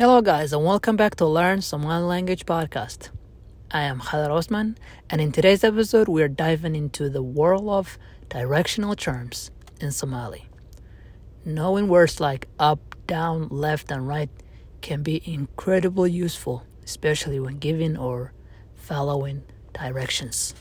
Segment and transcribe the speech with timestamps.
[0.00, 3.08] Hello, guys, and welcome back to Learn Somali Language Podcast.
[3.72, 4.78] I am Khaled Osman,
[5.10, 9.50] and in today's episode, we are diving into the world of directional terms
[9.80, 10.44] in Somali.
[11.44, 14.30] Knowing words like up, down, left, and right
[14.82, 18.32] can be incredibly useful, especially when giving or
[18.76, 19.42] following
[19.72, 20.54] directions.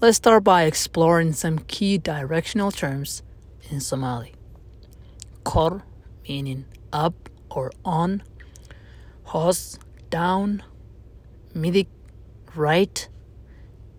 [0.00, 3.24] Let's start by exploring some key directional terms
[3.70, 4.34] in Somali.
[5.42, 5.82] Kor,
[6.28, 8.22] meaning up or on,
[9.24, 9.78] hoos,
[10.10, 10.62] down,
[11.54, 11.86] midig,
[12.54, 13.08] right,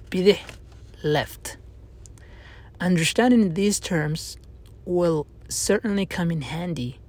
[0.10, 0.40] bidih,
[1.04, 1.58] left.
[2.80, 4.38] Understanding these terms
[4.86, 7.00] will certainly come in handy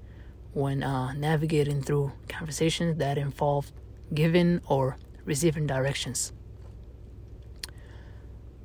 [0.52, 3.72] when uh, navigating through conversations that involve
[4.12, 6.32] giving or receiving directions.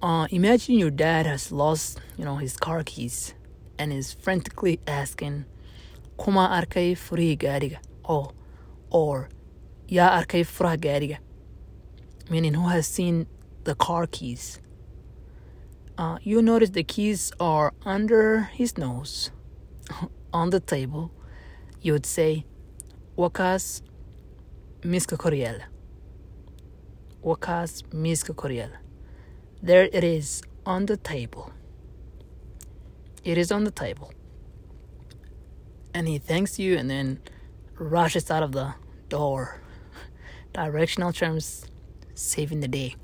[0.02, 3.34] Uh, imagine your dad has lost, you know, his car keys
[3.78, 5.46] and is frantically asking,
[6.24, 8.32] "Kuma arkay furihii gaariga?" Oh,
[8.90, 9.30] or
[9.88, 11.18] "Yaa arkay furaha gaariga?"
[12.30, 13.26] Meaning, who has seen
[13.64, 14.60] the car keys?
[15.98, 19.32] Uh, you notice the keys are under his nose,
[20.34, 21.12] on the table.
[21.82, 22.46] You would say,
[23.18, 23.82] "Wakas
[24.84, 25.64] miska koriela."
[27.24, 28.78] Wakas miska koriela.
[29.62, 31.52] There it is on the table.
[33.24, 34.14] It is on the table.
[35.94, 37.20] And he thanks you and then
[37.78, 38.76] rushes out of the
[39.08, 39.62] door.
[40.54, 41.66] Directional terms
[42.14, 42.96] saving the day.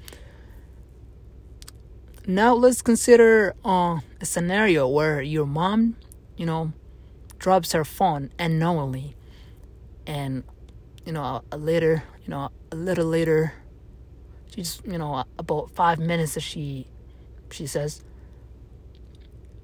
[2.28, 5.96] Now let's consider uh, a scenario where your mom,
[6.36, 6.74] you know,
[7.38, 9.16] drops her phone unknowingly,
[10.08, 10.44] and
[11.06, 13.54] you know, later, you know, a little later,
[14.54, 16.88] she's, you know, about five minutes she,
[17.52, 18.04] she says,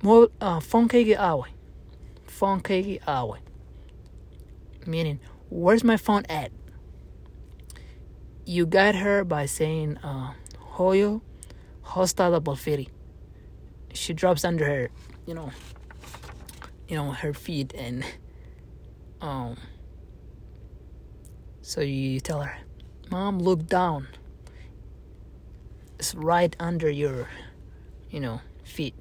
[0.04, 1.50] "Mo uh, phone kegi awe, phone
[2.40, 3.38] kegi awe."
[4.86, 6.52] Meaning, where's my phone at?
[8.46, 10.34] You guide her by saying, uh,
[10.78, 11.22] "Hoyo."
[11.92, 12.88] hostada bolferi.
[13.94, 14.90] She drops under her,
[15.26, 15.52] you know,
[16.88, 18.06] you know, her feet and
[19.22, 19.58] um
[21.62, 22.58] so you tell her,
[23.12, 24.08] Mom, look down.
[26.00, 27.30] It's right under your,
[28.10, 28.96] you know, feet.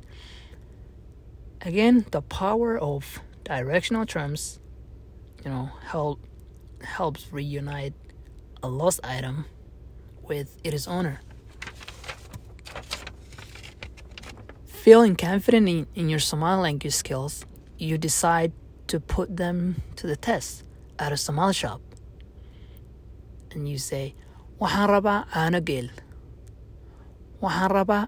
[1.62, 4.58] Again, the power of directional terms,
[5.44, 6.20] you know, help
[6.82, 7.92] helps reunite
[8.62, 9.44] a lost item
[10.22, 11.20] with its owner.
[14.64, 17.44] Feeling confident in, in your Somali language skills,
[17.76, 18.52] you decide
[18.86, 20.64] to put them to the test
[20.98, 21.82] at a Somali shop.
[23.52, 24.14] And you say,
[24.58, 25.26] Waxaan rabaa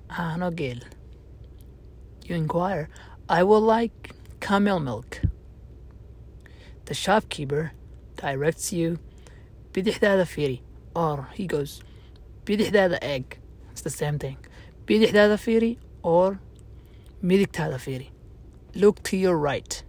[0.08, 0.80] caano geel.
[2.24, 2.88] You inquire,
[3.32, 4.10] I would like
[4.40, 5.22] camel milk.
[6.84, 7.72] The shopkeeper
[8.16, 8.98] directs you,
[9.72, 10.60] bidixdaada fiiri.
[10.94, 11.82] Or he goes,
[12.44, 13.38] bidixdaada egg.
[13.70, 14.36] It's the same thing.
[14.84, 16.40] Bidixdaada fiiri or
[17.24, 18.10] midigtaada fiiri.
[18.74, 19.82] Look to your right.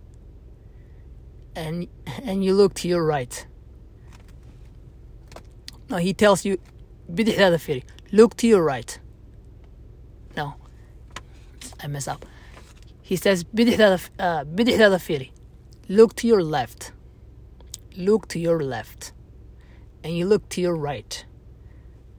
[1.53, 1.89] And
[2.23, 3.45] and you look to your right.
[5.89, 6.59] No, he tells you
[7.11, 7.83] bidixdaada fiiri.
[8.13, 8.97] Look to your right.
[10.37, 10.53] No.
[11.81, 12.25] I mess up.
[13.03, 15.31] He says bidixdaada uh, bidixdaada fiiri.
[15.89, 16.93] Look to your left.
[17.97, 19.11] Look to your left.
[20.03, 21.25] And you look to your right.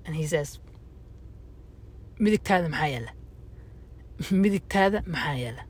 [0.04, 0.58] And he says
[2.20, 3.12] midigtaada maxaa yaalla?
[4.42, 5.64] midigtaada maxaa yaalla?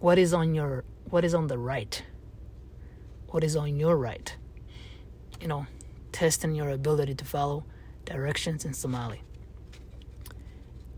[0.00, 2.02] What is on your what is on the right?
[3.28, 4.36] What is on your right?
[5.40, 5.66] You know,
[6.12, 7.64] testing your ability to follow
[8.04, 9.22] directions in Somali.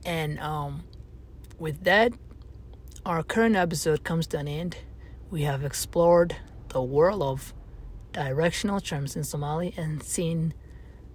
[0.05, 0.85] And um,
[1.59, 2.13] with that,
[3.05, 4.77] our current episode comes to an end.
[5.31, 6.37] We have explored
[6.69, 7.53] the world of
[8.13, 10.55] directional terms in Somali and seen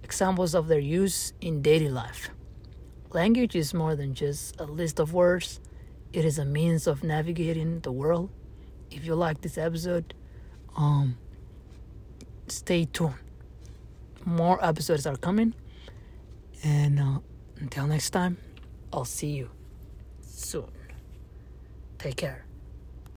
[0.02, 2.28] examples of their use in daily life.
[3.10, 5.60] Language is more than just a list of words,
[6.12, 8.30] it is a means of navigating the world.
[8.90, 10.12] If you like this episode,
[10.76, 11.16] um,
[12.48, 13.14] stay tuned.
[14.24, 15.54] More episodes are coming.
[16.62, 17.18] And uh,
[17.56, 18.36] until next time,
[18.92, 19.50] I'll see you
[20.20, 20.70] soon.
[21.98, 22.47] Take care.